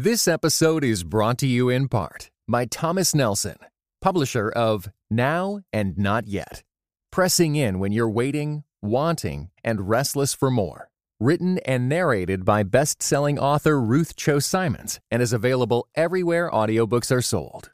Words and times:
This 0.00 0.28
episode 0.28 0.84
is 0.84 1.02
brought 1.02 1.38
to 1.38 1.46
you 1.48 1.68
in 1.68 1.88
part 1.88 2.30
by 2.46 2.66
Thomas 2.66 3.16
Nelson, 3.16 3.56
publisher 4.00 4.48
of 4.48 4.88
Now 5.10 5.62
and 5.72 5.98
Not 5.98 6.28
Yet. 6.28 6.62
Pressing 7.10 7.56
in 7.56 7.80
when 7.80 7.90
you're 7.90 8.08
waiting, 8.08 8.62
wanting, 8.80 9.50
and 9.64 9.88
restless 9.88 10.34
for 10.34 10.52
more. 10.52 10.88
Written 11.18 11.58
and 11.66 11.88
narrated 11.88 12.44
by 12.44 12.62
best 12.62 13.02
selling 13.02 13.40
author 13.40 13.80
Ruth 13.80 14.14
Chou 14.14 14.38
Simons 14.38 15.00
and 15.10 15.20
is 15.20 15.32
available 15.32 15.88
everywhere 15.96 16.48
audiobooks 16.48 17.10
are 17.10 17.20
sold. 17.20 17.72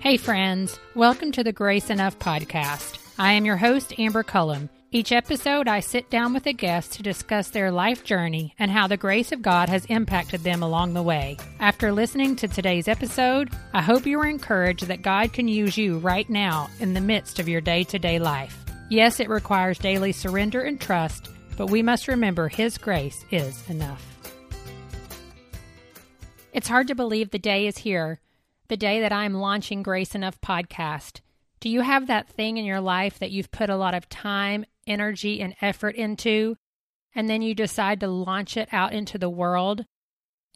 Hey, 0.00 0.16
friends. 0.16 0.80
Welcome 0.96 1.30
to 1.30 1.44
the 1.44 1.52
Grace 1.52 1.88
Enough 1.88 2.18
podcast. 2.18 2.98
I 3.16 3.34
am 3.34 3.44
your 3.44 3.58
host, 3.58 3.96
Amber 3.96 4.24
Cullum. 4.24 4.68
Each 4.94 5.10
episode, 5.10 5.66
I 5.66 5.80
sit 5.80 6.08
down 6.08 6.32
with 6.32 6.46
a 6.46 6.52
guest 6.52 6.92
to 6.92 7.02
discuss 7.02 7.48
their 7.48 7.72
life 7.72 8.04
journey 8.04 8.54
and 8.60 8.70
how 8.70 8.86
the 8.86 8.96
grace 8.96 9.32
of 9.32 9.42
God 9.42 9.68
has 9.68 9.84
impacted 9.86 10.42
them 10.42 10.62
along 10.62 10.94
the 10.94 11.02
way. 11.02 11.36
After 11.58 11.90
listening 11.90 12.36
to 12.36 12.46
today's 12.46 12.86
episode, 12.86 13.50
I 13.72 13.82
hope 13.82 14.06
you 14.06 14.20
are 14.20 14.28
encouraged 14.28 14.86
that 14.86 15.02
God 15.02 15.32
can 15.32 15.48
use 15.48 15.76
you 15.76 15.98
right 15.98 16.30
now 16.30 16.70
in 16.78 16.94
the 16.94 17.00
midst 17.00 17.40
of 17.40 17.48
your 17.48 17.60
day 17.60 17.82
to 17.82 17.98
day 17.98 18.20
life. 18.20 18.56
Yes, 18.88 19.18
it 19.18 19.28
requires 19.28 19.78
daily 19.78 20.12
surrender 20.12 20.62
and 20.62 20.80
trust, 20.80 21.28
but 21.56 21.70
we 21.70 21.82
must 21.82 22.06
remember 22.06 22.46
His 22.46 22.78
grace 22.78 23.24
is 23.32 23.68
enough. 23.68 24.06
It's 26.52 26.68
hard 26.68 26.86
to 26.86 26.94
believe 26.94 27.30
the 27.30 27.40
day 27.40 27.66
is 27.66 27.78
here 27.78 28.20
the 28.68 28.76
day 28.76 29.00
that 29.00 29.12
I'm 29.12 29.34
launching 29.34 29.82
Grace 29.82 30.14
Enough 30.14 30.40
podcast. 30.40 31.20
Do 31.58 31.68
you 31.68 31.80
have 31.80 32.06
that 32.06 32.28
thing 32.28 32.58
in 32.58 32.64
your 32.64 32.80
life 32.80 33.18
that 33.18 33.32
you've 33.32 33.50
put 33.50 33.70
a 33.70 33.76
lot 33.76 33.94
of 33.94 34.08
time, 34.08 34.64
energy, 34.86 35.40
and 35.40 35.54
effort 35.60 35.96
into, 35.96 36.56
and 37.14 37.28
then 37.28 37.42
you 37.42 37.54
decide 37.54 38.00
to 38.00 38.08
launch 38.08 38.56
it 38.56 38.68
out 38.72 38.92
into 38.92 39.18
the 39.18 39.30
world 39.30 39.84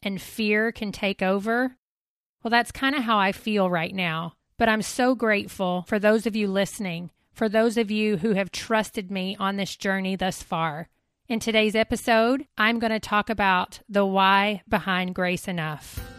and 0.03 0.21
fear 0.21 0.71
can 0.71 0.91
take 0.91 1.21
over? 1.21 1.75
Well, 2.43 2.51
that's 2.51 2.71
kind 2.71 2.95
of 2.95 3.03
how 3.03 3.17
I 3.17 3.31
feel 3.31 3.69
right 3.69 3.93
now. 3.93 4.33
But 4.57 4.69
I'm 4.69 4.81
so 4.81 5.15
grateful 5.15 5.85
for 5.87 5.99
those 5.99 6.25
of 6.25 6.35
you 6.35 6.47
listening, 6.47 7.11
for 7.31 7.47
those 7.47 7.77
of 7.77 7.89
you 7.89 8.17
who 8.17 8.33
have 8.33 8.51
trusted 8.51 9.09
me 9.09 9.35
on 9.39 9.55
this 9.55 9.75
journey 9.75 10.15
thus 10.15 10.43
far. 10.43 10.89
In 11.27 11.39
today's 11.39 11.75
episode, 11.75 12.45
I'm 12.57 12.79
going 12.79 12.91
to 12.91 12.99
talk 12.99 13.29
about 13.29 13.79
the 13.87 14.05
why 14.05 14.63
behind 14.67 15.15
Grace 15.15 15.47
Enough. 15.47 16.18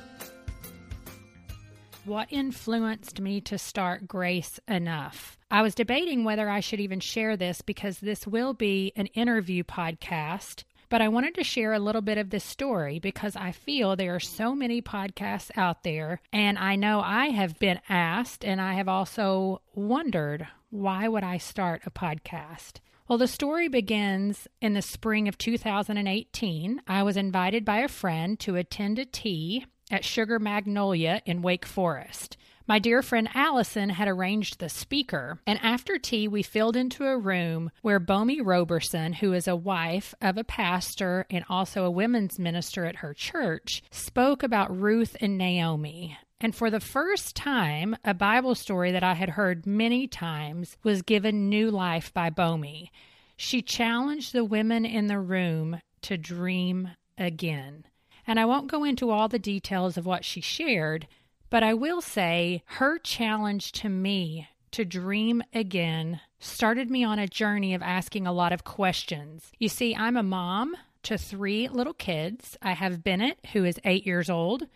What 2.07 2.29
influenced 2.33 3.21
me 3.21 3.43
to 3.43 3.59
start 3.59 4.09
Grace 4.09 4.59
Enough? 4.67 5.39
I 5.51 5.61
was 5.61 5.75
debating 5.75 6.25
whether 6.25 6.49
I 6.49 6.61
should 6.61 6.81
even 6.81 6.99
share 6.99 7.37
this 7.37 7.61
because 7.61 7.99
this 7.99 8.27
will 8.27 8.55
be 8.55 8.93
an 8.97 9.07
interview 9.09 9.65
podcast. 9.65 10.65
But 10.89 11.03
I 11.03 11.09
wanted 11.09 11.35
to 11.35 11.45
share 11.45 11.75
a 11.75 11.79
little 11.79 12.01
bit 12.01 12.17
of 12.17 12.31
this 12.31 12.43
story 12.43 13.01
because 13.01 13.37
I 13.37 13.53
feel 13.53 13.97
there 13.97 14.15
are 14.15 14.21
so 14.21 14.55
many 14.55 14.81
podcasts 14.81 15.51
out 15.57 15.85
there. 15.85 16.23
And 16.33 16.59
I 16.59 16.75
know 16.75 17.01
I 17.01 17.27
have 17.27 17.59
been 17.59 17.81
asked, 17.89 18.47
and 18.47 18.63
I 18.63 18.73
have 18.75 18.89
also 18.89 19.61
wondered 19.75 20.49
why 20.71 21.07
would 21.07 21.23
I 21.23 21.37
start 21.37 21.83
a 21.85 21.91
podcast? 21.91 22.79
Well, 23.09 23.19
the 23.19 23.29
story 23.29 23.69
begins 23.69 24.49
in 24.63 24.73
the 24.73 24.83
spring 24.83 25.29
of 25.29 25.37
2018. 25.37 26.81
I 26.87 27.03
was 27.03 27.17
invited 27.17 27.65
by 27.65 27.81
a 27.81 27.89
friend 27.89 28.41
to 28.41 28.57
attend 28.57 28.99
a 28.99 29.05
tea 29.05 29.67
at 29.91 30.05
Sugar 30.05 30.39
Magnolia 30.39 31.23
in 31.27 31.43
Wake 31.43 31.67
Forest. 31.67 32.37
My 32.67 32.79
dear 32.79 33.03
friend 33.03 33.29
Allison 33.35 33.91
had 33.91 34.07
arranged 34.07 34.61
the 34.61 34.69
speaker, 34.69 35.41
and 35.45 35.59
after 35.61 35.99
tea, 35.99 36.29
we 36.29 36.45
filled 36.45 36.77
into 36.77 37.05
a 37.05 37.19
room 37.19 37.73
where 37.83 37.99
Bomi 37.99 38.41
Roberson, 38.41 39.15
who 39.15 39.33
is 39.33 39.49
a 39.49 39.57
wife 39.57 40.15
of 40.23 40.39
a 40.39 40.45
pastor 40.45 41.27
and 41.31 41.45
also 41.49 41.85
a 41.85 41.91
women's 41.91 42.39
minister 42.39 42.85
at 42.85 42.97
her 42.97 43.13
church, 43.13 43.83
spoke 43.91 44.45
about 44.45 44.79
Ruth 44.81 45.17
and 45.21 45.37
Naomi. 45.37 46.17
And 46.41 46.55
for 46.55 46.71
the 46.71 46.79
first 46.79 47.35
time, 47.35 47.97
a 48.05 48.15
Bible 48.15 48.55
story 48.55 48.93
that 48.93 49.03
I 49.03 49.15
had 49.15 49.31
heard 49.31 49.67
many 49.67 50.07
times 50.07 50.77
was 50.85 51.03
given 51.03 51.49
new 51.49 51.73
life 51.73 52.15
by 52.15 52.31
Bomi. 52.31 52.91
She 53.37 53.63
challenged 53.63 54.33
the 54.33 54.45
women 54.45 54.85
in 54.85 55.09
the 55.09 55.19
room 55.19 55.81
to 56.03 56.17
dream 56.17 56.91
again. 57.19 57.85
And 58.27 58.39
I 58.39 58.45
won't 58.45 58.71
go 58.71 58.85
into 58.85 59.11
all 59.11 59.29
the 59.29 59.39
details 59.39 59.97
of 59.97 60.07
what 60.07 60.25
she 60.25 60.41
shared, 60.41 61.07
but 61.49 61.63
I 61.63 61.75
will 61.75 62.01
say 62.01 62.63
her 62.67 62.99
challenge 62.99 63.73
to 63.73 63.89
me 63.89 64.49
to 64.73 64.85
dream 64.85 65.43
again 65.53 66.21
started 66.39 66.91
me 66.91 67.05
on 67.05 67.19
a 67.19 67.27
journey 67.27 67.75
of 67.75 67.83
asking 67.83 68.27
a 68.27 68.33
lot 68.33 68.53
of 68.53 68.65
questions. 68.65 69.53
You 69.59 69.69
see, 69.69 69.95
I'm 69.95 70.17
a 70.17 70.23
mom 70.23 70.77
to 71.03 71.19
three 71.19 71.69
little 71.69 71.95
kids. 71.95 72.57
I 72.63 72.73
have 72.73 73.03
Bennett, 73.03 73.39
who 73.53 73.65
is 73.65 73.81
eight 73.85 74.07
years 74.07 74.31
old. 74.31 74.67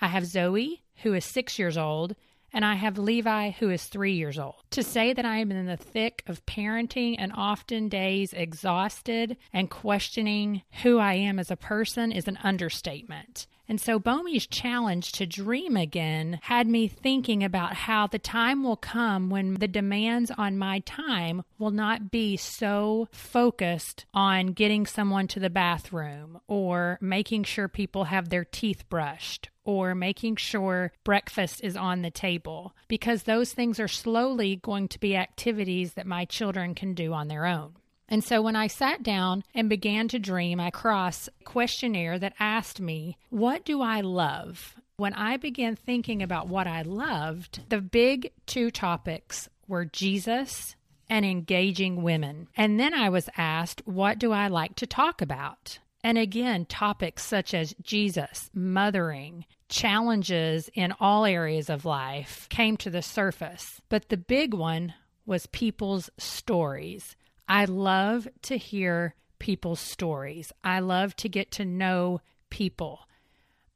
I 0.00 0.08
have 0.08 0.26
Zoe, 0.26 0.82
who 1.02 1.14
is 1.14 1.24
six 1.24 1.58
years 1.58 1.78
old 1.78 2.14
and 2.52 2.64
I 2.64 2.74
have 2.74 2.98
Levi, 2.98 3.50
who 3.50 3.70
is 3.70 3.84
three 3.84 4.12
years 4.12 4.38
old. 4.38 4.56
To 4.70 4.82
say 4.82 5.12
that 5.12 5.24
I 5.24 5.38
am 5.38 5.52
in 5.52 5.66
the 5.66 5.76
thick 5.76 6.22
of 6.26 6.44
parenting 6.46 7.16
and 7.18 7.32
often 7.34 7.88
days 7.88 8.32
exhausted 8.32 9.36
and 9.52 9.70
questioning 9.70 10.62
who 10.82 10.98
I 10.98 11.14
am 11.14 11.38
as 11.38 11.50
a 11.50 11.56
person 11.56 12.12
is 12.12 12.28
an 12.28 12.38
understatement. 12.42 13.46
And 13.70 13.80
so 13.80 14.00
Bomi's 14.00 14.48
challenge 14.48 15.12
to 15.12 15.26
dream 15.26 15.76
again 15.76 16.40
had 16.42 16.66
me 16.66 16.88
thinking 16.88 17.44
about 17.44 17.74
how 17.74 18.08
the 18.08 18.18
time 18.18 18.64
will 18.64 18.76
come 18.76 19.30
when 19.30 19.54
the 19.54 19.68
demands 19.68 20.32
on 20.32 20.58
my 20.58 20.80
time 20.80 21.44
will 21.56 21.70
not 21.70 22.10
be 22.10 22.36
so 22.36 23.06
focused 23.12 24.06
on 24.12 24.54
getting 24.54 24.86
someone 24.86 25.28
to 25.28 25.38
the 25.38 25.50
bathroom 25.50 26.40
or 26.48 26.98
making 27.00 27.44
sure 27.44 27.68
people 27.68 28.06
have 28.06 28.28
their 28.28 28.44
teeth 28.44 28.88
brushed 28.88 29.50
or 29.70 29.94
making 29.94 30.36
sure 30.36 30.92
breakfast 31.04 31.60
is 31.62 31.76
on 31.76 32.02
the 32.02 32.10
table 32.10 32.74
because 32.88 33.22
those 33.22 33.52
things 33.52 33.78
are 33.78 33.88
slowly 33.88 34.56
going 34.56 34.88
to 34.88 34.98
be 34.98 35.16
activities 35.16 35.94
that 35.94 36.06
my 36.06 36.24
children 36.24 36.74
can 36.74 36.92
do 36.92 37.12
on 37.12 37.28
their 37.28 37.46
own. 37.46 37.74
And 38.08 38.24
so 38.24 38.42
when 38.42 38.56
I 38.56 38.66
sat 38.66 39.04
down 39.04 39.44
and 39.54 39.68
began 39.68 40.08
to 40.08 40.18
dream, 40.18 40.58
I 40.58 40.70
crossed 40.70 41.28
a 41.28 41.44
questionnaire 41.44 42.18
that 42.18 42.34
asked 42.40 42.80
me, 42.80 43.16
What 43.30 43.64
do 43.64 43.80
I 43.80 44.00
love? 44.00 44.74
When 44.96 45.14
I 45.14 45.36
began 45.36 45.76
thinking 45.76 46.20
about 46.20 46.48
what 46.48 46.66
I 46.66 46.82
loved, 46.82 47.60
the 47.68 47.80
big 47.80 48.32
two 48.46 48.70
topics 48.72 49.48
were 49.68 49.84
Jesus 49.84 50.74
and 51.08 51.24
engaging 51.24 52.02
women. 52.02 52.48
And 52.56 52.78
then 52.78 52.94
I 52.94 53.08
was 53.08 53.28
asked, 53.36 53.82
What 53.84 54.18
do 54.18 54.32
I 54.32 54.48
like 54.48 54.74
to 54.76 54.86
talk 54.86 55.22
about? 55.22 55.78
And 56.02 56.16
again, 56.16 56.64
topics 56.64 57.24
such 57.24 57.52
as 57.52 57.74
Jesus, 57.82 58.50
mothering, 58.54 59.44
challenges 59.68 60.70
in 60.74 60.94
all 60.98 61.24
areas 61.24 61.68
of 61.68 61.84
life 61.84 62.48
came 62.48 62.76
to 62.78 62.90
the 62.90 63.02
surface. 63.02 63.80
But 63.88 64.08
the 64.08 64.16
big 64.16 64.54
one 64.54 64.94
was 65.26 65.46
people's 65.46 66.10
stories. 66.18 67.16
I 67.48 67.66
love 67.66 68.28
to 68.42 68.56
hear 68.56 69.14
people's 69.38 69.80
stories. 69.80 70.52
I 70.64 70.80
love 70.80 71.14
to 71.16 71.28
get 71.28 71.50
to 71.52 71.64
know 71.64 72.20
people. 72.48 73.00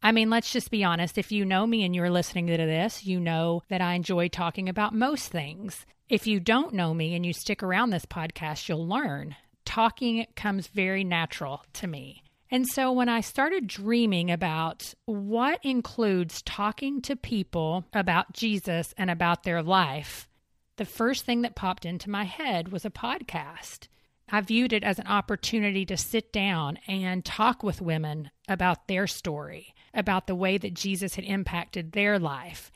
I 0.02 0.12
mean, 0.12 0.28
let's 0.30 0.52
just 0.52 0.70
be 0.70 0.84
honest. 0.84 1.16
If 1.16 1.32
you 1.32 1.44
know 1.44 1.66
me 1.66 1.84
and 1.84 1.94
you're 1.94 2.10
listening 2.10 2.46
to 2.48 2.56
this, 2.56 3.06
you 3.06 3.18
know 3.20 3.62
that 3.68 3.80
I 3.80 3.94
enjoy 3.94 4.28
talking 4.28 4.68
about 4.68 4.94
most 4.94 5.28
things. 5.28 5.86
If 6.08 6.26
you 6.26 6.40
don't 6.40 6.74
know 6.74 6.92
me 6.92 7.14
and 7.14 7.24
you 7.24 7.32
stick 7.32 7.62
around 7.62 7.90
this 7.90 8.04
podcast, 8.04 8.68
you'll 8.68 8.86
learn. 8.86 9.36
Talking 9.64 10.26
comes 10.36 10.66
very 10.68 11.04
natural 11.04 11.64
to 11.74 11.86
me. 11.86 12.22
And 12.50 12.68
so 12.68 12.92
when 12.92 13.08
I 13.08 13.20
started 13.20 13.66
dreaming 13.66 14.30
about 14.30 14.94
what 15.06 15.58
includes 15.64 16.42
talking 16.42 17.00
to 17.02 17.16
people 17.16 17.84
about 17.92 18.32
Jesus 18.32 18.94
and 18.96 19.10
about 19.10 19.42
their 19.42 19.62
life, 19.62 20.28
the 20.76 20.84
first 20.84 21.24
thing 21.24 21.42
that 21.42 21.56
popped 21.56 21.84
into 21.84 22.10
my 22.10 22.24
head 22.24 22.70
was 22.70 22.84
a 22.84 22.90
podcast. 22.90 23.88
I 24.30 24.40
viewed 24.40 24.72
it 24.72 24.84
as 24.84 24.98
an 24.98 25.06
opportunity 25.06 25.84
to 25.86 25.96
sit 25.96 26.32
down 26.32 26.78
and 26.86 27.24
talk 27.24 27.62
with 27.62 27.82
women 27.82 28.30
about 28.48 28.88
their 28.88 29.06
story, 29.06 29.74
about 29.92 30.26
the 30.26 30.34
way 30.34 30.58
that 30.58 30.74
Jesus 30.74 31.14
had 31.14 31.24
impacted 31.24 31.92
their 31.92 32.18
life. 32.18 32.70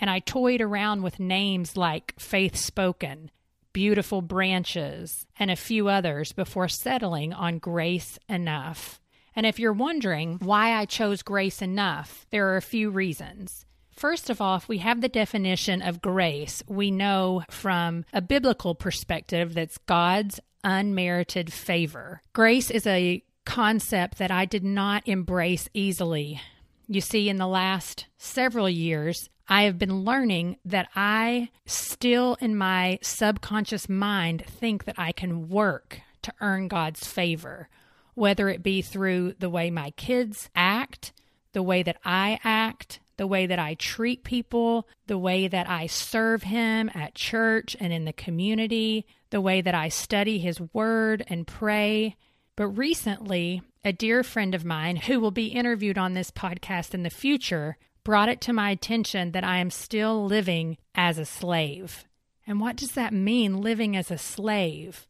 And 0.00 0.08
I 0.08 0.20
toyed 0.20 0.60
around 0.60 1.02
with 1.02 1.20
names 1.20 1.76
like 1.76 2.14
Faith 2.18 2.56
Spoken, 2.56 3.30
Beautiful 3.72 4.22
Branches, 4.22 5.26
and 5.38 5.50
a 5.50 5.56
few 5.56 5.88
others 5.88 6.32
before 6.32 6.68
settling 6.68 7.32
on 7.32 7.58
Grace 7.58 8.18
Enough. 8.28 9.00
And 9.34 9.46
if 9.46 9.58
you're 9.58 9.72
wondering 9.72 10.38
why 10.40 10.74
I 10.74 10.84
chose 10.84 11.22
Grace 11.22 11.62
Enough, 11.62 12.26
there 12.30 12.48
are 12.48 12.56
a 12.56 12.62
few 12.62 12.90
reasons. 12.90 13.64
First 13.90 14.30
of 14.30 14.40
all, 14.40 14.56
if 14.56 14.68
we 14.68 14.78
have 14.78 15.00
the 15.00 15.08
definition 15.08 15.82
of 15.82 16.02
grace, 16.02 16.62
we 16.66 16.90
know 16.90 17.44
from 17.50 18.04
a 18.12 18.20
biblical 18.20 18.74
perspective 18.74 19.54
that's 19.54 19.78
God's 19.78 20.40
unmerited 20.64 21.52
favor. 21.52 22.20
Grace 22.32 22.70
is 22.70 22.86
a 22.86 23.22
concept 23.44 24.18
that 24.18 24.30
I 24.30 24.44
did 24.44 24.64
not 24.64 25.06
embrace 25.06 25.68
easily. 25.74 26.40
You 26.88 27.00
see, 27.00 27.28
in 27.28 27.36
the 27.36 27.46
last 27.46 28.06
several 28.18 28.68
years, 28.68 29.28
I 29.48 29.62
have 29.64 29.78
been 29.78 30.04
learning 30.04 30.56
that 30.64 30.88
I 30.94 31.50
still, 31.66 32.36
in 32.40 32.56
my 32.56 32.98
subconscious 33.02 33.88
mind, 33.88 34.44
think 34.46 34.84
that 34.84 34.98
I 34.98 35.12
can 35.12 35.48
work 35.48 36.00
to 36.22 36.32
earn 36.40 36.68
God's 36.68 37.06
favor, 37.06 37.68
whether 38.14 38.48
it 38.48 38.62
be 38.62 38.82
through 38.82 39.34
the 39.38 39.50
way 39.50 39.70
my 39.70 39.90
kids 39.92 40.48
act, 40.54 41.12
the 41.52 41.62
way 41.62 41.82
that 41.82 41.98
I 42.04 42.38
act, 42.44 43.00
the 43.16 43.26
way 43.26 43.46
that 43.46 43.58
I 43.58 43.74
treat 43.74 44.24
people, 44.24 44.88
the 45.06 45.18
way 45.18 45.48
that 45.48 45.68
I 45.68 45.86
serve 45.86 46.44
Him 46.44 46.90
at 46.94 47.14
church 47.14 47.76
and 47.78 47.92
in 47.92 48.04
the 48.04 48.12
community, 48.12 49.06
the 49.30 49.40
way 49.40 49.60
that 49.60 49.74
I 49.74 49.88
study 49.88 50.38
His 50.38 50.60
Word 50.72 51.24
and 51.28 51.46
pray. 51.46 52.16
But 52.56 52.68
recently, 52.68 53.62
a 53.84 53.92
dear 53.92 54.22
friend 54.22 54.54
of 54.54 54.64
mine 54.64 54.96
who 54.96 55.20
will 55.20 55.30
be 55.30 55.48
interviewed 55.48 55.98
on 55.98 56.14
this 56.14 56.30
podcast 56.30 56.94
in 56.94 57.02
the 57.02 57.10
future 57.10 57.76
brought 58.04 58.28
it 58.28 58.40
to 58.42 58.52
my 58.52 58.70
attention 58.70 59.32
that 59.32 59.44
I 59.44 59.58
am 59.58 59.70
still 59.70 60.24
living 60.24 60.78
as 60.94 61.18
a 61.18 61.24
slave. 61.24 62.04
And 62.46 62.60
what 62.60 62.76
does 62.76 62.92
that 62.92 63.12
mean, 63.12 63.60
living 63.60 63.96
as 63.96 64.10
a 64.10 64.18
slave? 64.18 65.06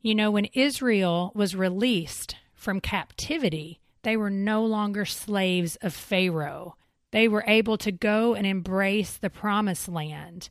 You 0.00 0.14
know, 0.14 0.30
when 0.30 0.46
Israel 0.54 1.32
was 1.34 1.56
released 1.56 2.36
from 2.54 2.80
captivity, 2.80 3.80
they 4.02 4.16
were 4.16 4.30
no 4.30 4.64
longer 4.64 5.04
slaves 5.04 5.76
of 5.76 5.94
Pharaoh. 5.94 6.76
They 7.10 7.26
were 7.26 7.44
able 7.46 7.78
to 7.78 7.92
go 7.92 8.34
and 8.34 8.46
embrace 8.46 9.16
the 9.16 9.30
promised 9.30 9.88
land. 9.88 10.50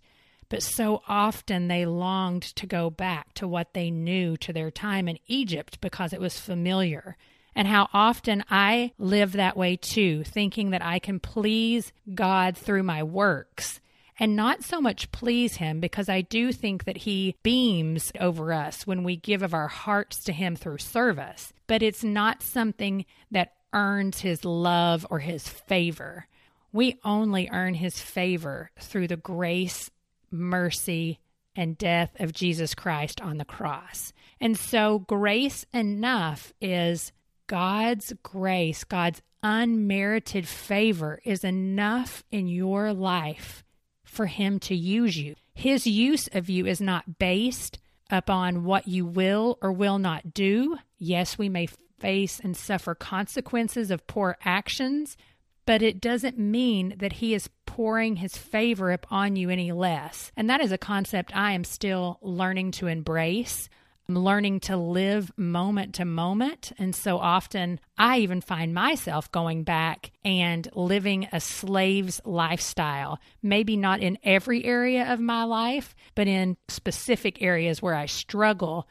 But 0.49 0.63
so 0.63 1.03
often 1.07 1.67
they 1.67 1.85
longed 1.85 2.43
to 2.55 2.65
go 2.65 2.89
back 2.89 3.33
to 3.35 3.47
what 3.47 3.73
they 3.73 3.91
knew 3.91 4.37
to 4.37 4.53
their 4.53 4.71
time 4.71 5.07
in 5.07 5.19
Egypt 5.27 5.79
because 5.81 6.13
it 6.13 6.21
was 6.21 6.39
familiar. 6.39 7.17
And 7.57 7.67
how 7.67 7.89
often 7.91 8.43
I 8.51 8.91
live 8.99 9.31
that 9.31 9.57
way 9.57 9.77
too, 9.77 10.23
thinking 10.23 10.69
that 10.69 10.85
I 10.85 10.99
can 10.99 11.19
please 11.19 11.91
God 12.13 12.55
through 12.55 12.83
my 12.83 13.01
works 13.01 13.81
and 14.19 14.35
not 14.35 14.63
so 14.63 14.79
much 14.79 15.11
please 15.11 15.55
Him 15.55 15.79
because 15.79 16.07
I 16.07 16.21
do 16.21 16.51
think 16.51 16.83
that 16.83 16.97
He 16.97 17.35
beams 17.41 18.11
over 18.19 18.53
us 18.53 18.85
when 18.85 19.03
we 19.03 19.15
give 19.15 19.41
of 19.41 19.55
our 19.55 19.67
hearts 19.67 20.23
to 20.25 20.33
Him 20.33 20.55
through 20.55 20.77
service, 20.77 21.51
but 21.65 21.81
it's 21.81 22.03
not 22.03 22.43
something 22.43 23.05
that 23.31 23.53
earns 23.73 24.21
His 24.21 24.45
love 24.45 25.07
or 25.09 25.17
His 25.17 25.47
favor. 25.47 26.27
We 26.71 26.99
only 27.03 27.49
earn 27.51 27.73
His 27.73 27.99
favor 27.99 28.69
through 28.79 29.07
the 29.07 29.17
grace, 29.17 29.89
mercy, 30.29 31.19
and 31.55 31.75
death 31.75 32.11
of 32.19 32.33
Jesus 32.33 32.75
Christ 32.75 33.19
on 33.19 33.37
the 33.37 33.45
cross. 33.45 34.13
And 34.39 34.55
so, 34.55 34.99
grace 34.99 35.65
enough 35.73 36.53
is 36.61 37.11
God's 37.47 38.13
grace, 38.23 38.83
God's 38.83 39.21
unmerited 39.41 40.47
favor 40.47 41.19
is 41.23 41.43
enough 41.43 42.23
in 42.31 42.47
your 42.47 42.93
life 42.93 43.63
for 44.03 44.25
Him 44.25 44.59
to 44.59 44.75
use 44.75 45.17
you. 45.17 45.35
His 45.53 45.87
use 45.87 46.27
of 46.33 46.49
you 46.49 46.65
is 46.65 46.81
not 46.81 47.17
based 47.17 47.79
upon 48.09 48.63
what 48.63 48.87
you 48.87 49.05
will 49.05 49.57
or 49.61 49.71
will 49.71 49.97
not 49.97 50.33
do. 50.33 50.77
Yes, 50.97 51.37
we 51.37 51.49
may 51.49 51.67
face 51.99 52.39
and 52.39 52.55
suffer 52.55 52.93
consequences 52.93 53.91
of 53.91 54.07
poor 54.07 54.37
actions, 54.43 55.17
but 55.65 55.81
it 55.81 55.99
doesn't 55.99 56.37
mean 56.37 56.95
that 56.97 57.13
He 57.13 57.33
is 57.33 57.49
pouring 57.65 58.17
His 58.17 58.37
favor 58.37 58.91
upon 58.91 59.35
you 59.35 59.49
any 59.49 59.71
less. 59.71 60.31
And 60.35 60.49
that 60.49 60.61
is 60.61 60.71
a 60.71 60.77
concept 60.77 61.35
I 61.35 61.53
am 61.53 61.63
still 61.63 62.19
learning 62.21 62.71
to 62.71 62.87
embrace. 62.87 63.69
I'm 64.09 64.17
learning 64.17 64.61
to 64.61 64.77
live 64.77 65.31
moment 65.37 65.95
to 65.95 66.05
moment. 66.05 66.71
And 66.77 66.95
so 66.95 67.17
often 67.17 67.79
I 67.97 68.19
even 68.19 68.39
find 68.39 68.73
myself 68.73 69.29
going 69.33 69.63
back 69.63 70.11
and 70.23 70.67
living 70.73 71.27
a 71.33 71.41
slave's 71.41 72.21
lifestyle. 72.23 73.19
Maybe 73.43 73.75
not 73.75 73.99
in 73.99 74.17
every 74.23 74.63
area 74.63 75.11
of 75.11 75.19
my 75.19 75.43
life, 75.43 75.93
but 76.15 76.27
in 76.27 76.55
specific 76.69 77.41
areas 77.41 77.81
where 77.81 77.95
I 77.95 78.05
struggle. 78.05 78.87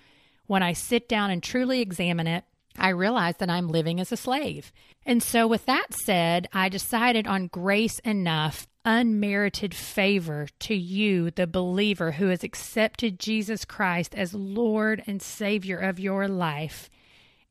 When 0.46 0.62
I 0.62 0.74
sit 0.74 1.08
down 1.08 1.30
and 1.30 1.42
truly 1.42 1.80
examine 1.80 2.26
it, 2.26 2.44
I 2.78 2.90
realize 2.90 3.36
that 3.38 3.48
I'm 3.48 3.68
living 3.68 4.00
as 4.00 4.12
a 4.12 4.18
slave. 4.18 4.70
And 5.06 5.22
so, 5.22 5.46
with 5.46 5.64
that 5.64 5.94
said, 5.94 6.46
I 6.52 6.68
decided 6.68 7.26
on 7.26 7.46
grace 7.46 8.00
enough 8.00 8.68
unmerited 8.86 9.74
favor 9.74 10.46
to 10.60 10.74
you, 10.74 11.30
the 11.32 11.46
believer 11.46 12.12
who 12.12 12.28
has 12.28 12.44
accepted 12.44 13.18
Jesus 13.18 13.64
Christ 13.64 14.14
as 14.14 14.32
Lord 14.32 15.02
and 15.06 15.20
Savior 15.20 15.76
of 15.76 15.98
your 15.98 16.28
life, 16.28 16.88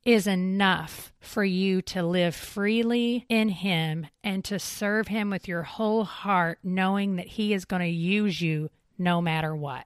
is 0.06 0.28
enough 0.28 1.12
for 1.20 1.44
you 1.44 1.82
to 1.82 2.02
live 2.04 2.36
freely 2.36 3.26
in 3.28 3.50
Him 3.50 4.08
and 4.24 4.46
to 4.46 4.58
serve 4.58 5.10
Him 5.10 5.30
with 5.30 5.48
your 5.48 5.64
whole 5.64 6.06
heart, 6.06 6.60
knowing 6.64 7.18
that 7.18 7.28
He 7.28 7.54
is 7.54 7.66
going 7.66 7.82
to 7.82 7.88
use 7.88 8.40
you 8.40 8.70
no 8.98 9.22
matter 9.22 9.56
what. 9.56 9.86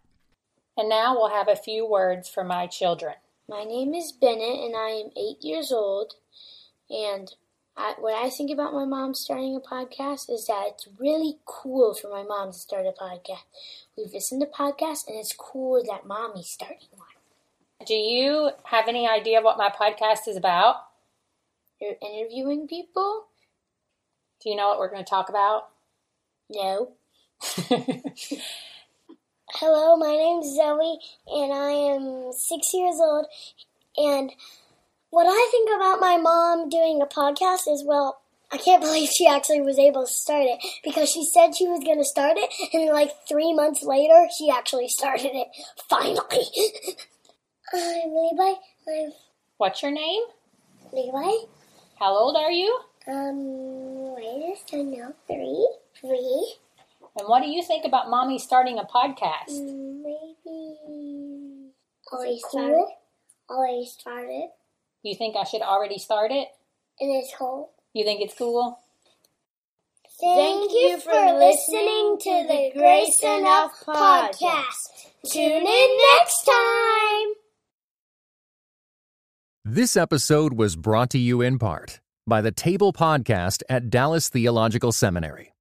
And 0.77 0.87
now 0.87 1.15
we'll 1.15 1.31
have 1.31 1.47
a 1.47 1.55
few 1.55 1.85
words 1.89 2.29
for 2.29 2.43
my 2.43 2.67
children. 2.67 3.15
My 3.49 3.63
name 3.63 3.95
is 3.95 4.11
Bennett, 4.11 4.59
and 4.59 4.75
I 4.75 4.89
am 4.89 5.09
eight 5.17 5.43
years 5.43 5.71
old. 5.71 6.13
And 6.89 7.33
I, 7.79 7.95
what 7.97 8.13
I 8.13 8.29
think 8.29 8.51
about 8.51 8.73
my 8.73 8.83
mom 8.83 9.13
starting 9.13 9.55
a 9.55 9.61
podcast 9.61 10.29
is 10.29 10.47
that 10.47 10.65
it's 10.67 10.89
really 10.99 11.37
cool 11.45 11.93
for 11.93 12.09
my 12.09 12.23
mom 12.23 12.51
to 12.51 12.57
start 12.57 12.85
a 12.85 12.91
podcast. 12.91 13.45
We've 13.97 14.11
listened 14.13 14.41
to 14.41 14.47
podcasts, 14.47 15.07
and 15.07 15.17
it's 15.17 15.33
cool 15.33 15.81
that 15.89 16.05
mommy's 16.05 16.49
starting 16.49 16.89
one. 16.91 17.07
Do 17.87 17.93
you 17.93 18.51
have 18.65 18.89
any 18.89 19.07
idea 19.07 19.39
what 19.41 19.57
my 19.57 19.69
podcast 19.69 20.27
is 20.27 20.35
about? 20.35 20.75
You're 21.79 21.95
interviewing 22.01 22.67
people? 22.67 23.27
Do 24.43 24.49
you 24.49 24.57
know 24.57 24.67
what 24.67 24.79
we're 24.79 24.91
going 24.91 25.05
to 25.05 25.09
talk 25.09 25.29
about? 25.29 25.69
No. 26.49 26.91
Hello, 29.51 29.95
my 29.95 30.15
name's 30.17 30.53
Zoe, 30.53 30.99
and 31.27 31.53
I 31.53 31.71
am 31.71 32.33
six 32.33 32.73
years 32.73 32.95
old, 32.99 33.27
and 33.95 34.33
what 35.09 35.25
I 35.27 35.47
think 35.51 35.69
about 35.75 35.99
my 35.99 36.17
mom 36.17 36.69
doing 36.69 37.01
a 37.01 37.05
podcast 37.05 37.67
is, 37.67 37.83
well, 37.85 38.21
I 38.51 38.57
can't 38.57 38.81
believe 38.87 39.09
she 39.09 39.27
actually 39.27 39.61
was 39.61 39.77
able 39.79 40.05
to 40.05 40.11
start 40.11 40.43
it 40.45 40.59
because 40.83 41.09
she 41.09 41.25
said 41.25 41.55
she 41.55 41.67
was 41.67 41.83
going 41.83 41.97
to 41.97 42.05
start 42.05 42.37
it, 42.37 42.51
and 42.73 42.89
like 42.89 43.11
three 43.27 43.53
months 43.53 43.83
later, 43.83 44.27
she 44.37 44.49
actually 44.49 44.87
started 44.89 45.31
it. 45.33 45.47
Finally. 45.89 46.45
I'm 47.73 48.09
Levi. 48.15 48.59
I'm. 48.87 49.11
What's 49.57 49.83
your 49.83 49.91
name? 49.91 50.23
Levi. 50.91 51.45
How 51.99 52.17
old 52.17 52.35
are 52.37 52.51
you? 52.51 52.79
Um, 53.07 54.15
wait 54.15 54.53
a 54.53 54.55
second 54.57 54.91
now. 54.91 55.13
Three. 55.27 55.67
Three. 55.99 56.55
And 57.17 57.27
what 57.27 57.41
do 57.41 57.49
you 57.49 57.61
think 57.63 57.85
about 57.85 58.09
mommy 58.09 58.39
starting 58.39 58.79
a 58.79 58.83
podcast? 58.83 59.51
Mm, 59.51 60.01
maybe. 60.03 61.71
Always 62.11 62.41
cool? 62.43 62.49
started. 62.49 62.87
Always 63.49 63.91
started. 63.91 64.49
You 65.01 65.15
think 65.15 65.35
I 65.37 65.43
should 65.45 65.61
already 65.61 65.97
start 65.97 66.31
it? 66.31 66.49
It's 66.99 67.33
cool. 67.37 67.71
You 67.93 68.03
think 68.03 68.21
it's 68.21 68.33
cool? 68.37 68.79
Thank 70.19 70.71
you 70.73 70.99
for 70.99 71.11
listening 71.11 72.17
to 72.19 72.45
the 72.49 72.71
Grace 72.77 73.23
Enough 73.23 73.71
podcast. 73.87 75.07
Tune 75.31 75.65
in 75.65 75.97
next 76.17 76.43
time. 76.43 77.27
This 79.63 79.95
episode 79.95 80.53
was 80.53 80.75
brought 80.75 81.09
to 81.11 81.17
you 81.17 81.39
in 81.39 81.57
part 81.57 82.01
by 82.27 82.41
the 82.41 82.51
Table 82.51 82.91
Podcast 82.91 83.63
at 83.69 83.89
Dallas 83.89 84.27
Theological 84.27 84.91
Seminary. 84.91 85.53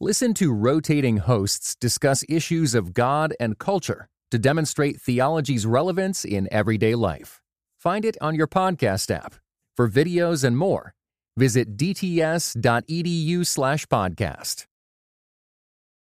Listen 0.00 0.32
to 0.34 0.52
rotating 0.52 1.18
hosts 1.18 1.76
discuss 1.78 2.24
issues 2.30 2.74
of 2.74 2.94
God 2.94 3.34
and 3.38 3.58
culture 3.58 4.08
to 4.30 4.38
demonstrate 4.38 5.02
theology's 5.02 5.66
relevance 5.66 6.24
in 6.24 6.48
everyday 6.50 6.94
life. 6.94 7.41
Find 7.82 8.04
it 8.04 8.16
on 8.20 8.36
your 8.36 8.46
podcast 8.46 9.10
app. 9.10 9.34
For 9.76 9.88
videos 9.88 10.44
and 10.44 10.56
more, 10.56 10.94
visit 11.36 11.76
dts.edu/podcast. 11.76 14.66